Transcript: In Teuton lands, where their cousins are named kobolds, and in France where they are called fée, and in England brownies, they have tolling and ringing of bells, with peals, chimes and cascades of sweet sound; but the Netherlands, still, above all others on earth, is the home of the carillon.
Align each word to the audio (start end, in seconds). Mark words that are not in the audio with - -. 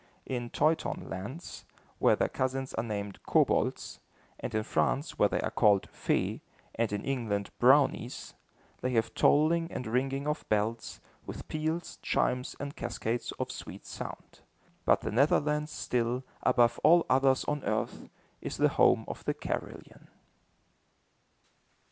In 0.25 0.49
Teuton 0.49 1.07
lands, 1.07 1.63
where 1.99 2.15
their 2.15 2.27
cousins 2.27 2.73
are 2.73 2.83
named 2.83 3.21
kobolds, 3.21 3.99
and 4.39 4.55
in 4.55 4.63
France 4.63 5.19
where 5.19 5.29
they 5.29 5.39
are 5.41 5.51
called 5.51 5.87
fée, 5.93 6.41
and 6.73 6.91
in 6.91 7.05
England 7.05 7.51
brownies, 7.59 8.33
they 8.81 8.93
have 8.93 9.13
tolling 9.13 9.71
and 9.71 9.85
ringing 9.85 10.25
of 10.27 10.43
bells, 10.49 11.01
with 11.27 11.47
peals, 11.47 11.99
chimes 12.01 12.55
and 12.59 12.75
cascades 12.75 13.31
of 13.33 13.51
sweet 13.51 13.85
sound; 13.85 14.39
but 14.85 15.01
the 15.01 15.11
Netherlands, 15.11 15.69
still, 15.71 16.23
above 16.41 16.79
all 16.83 17.05
others 17.07 17.45
on 17.45 17.63
earth, 17.63 18.09
is 18.41 18.57
the 18.57 18.69
home 18.69 19.05
of 19.07 19.23
the 19.25 19.35
carillon. 19.35 20.07